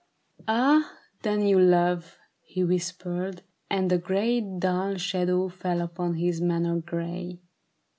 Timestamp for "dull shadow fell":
4.41-5.79